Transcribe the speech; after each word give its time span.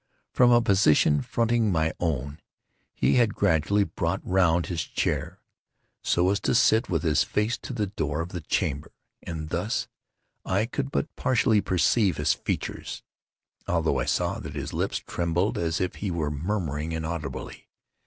From 0.33 0.49
a 0.49 0.63
position 0.63 1.21
fronting 1.21 1.71
my 1.71 1.93
own, 1.99 2.39
he 2.95 3.17
had 3.17 3.35
gradually 3.35 3.83
brought 3.83 4.19
round 4.25 4.65
his 4.65 4.81
chair, 4.83 5.39
so 6.01 6.31
as 6.31 6.39
to 6.39 6.55
sit 6.55 6.89
with 6.89 7.03
his 7.03 7.21
face 7.21 7.55
to 7.59 7.71
the 7.71 7.85
door 7.85 8.19
of 8.19 8.29
the 8.29 8.41
chamber; 8.41 8.91
and 9.21 9.49
thus 9.49 9.87
I 10.43 10.65
could 10.65 10.89
but 10.89 11.15
partially 11.15 11.61
perceive 11.61 12.17
his 12.17 12.33
features, 12.33 13.03
although 13.67 13.99
I 13.99 14.05
saw 14.05 14.39
that 14.39 14.55
his 14.55 14.73
lips 14.73 14.97
trembled 14.97 15.59
as 15.59 15.79
if 15.79 15.97
he 15.97 16.09
were 16.09 16.31
murmuring 16.31 16.93
inaudibly. 16.93 17.67